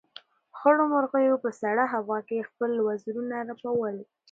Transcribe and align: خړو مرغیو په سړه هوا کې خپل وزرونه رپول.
خړو 0.57 0.83
مرغیو 0.93 1.41
په 1.43 1.49
سړه 1.61 1.83
هوا 1.93 2.19
کې 2.27 2.47
خپل 2.49 2.71
وزرونه 2.87 3.37
رپول. 3.49 3.95